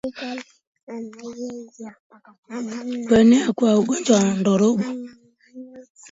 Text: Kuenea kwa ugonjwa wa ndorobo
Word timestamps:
Kuenea 3.07 3.47
kwa 3.57 3.69
ugonjwa 3.79 4.15
wa 4.17 4.33
ndorobo 4.39 4.85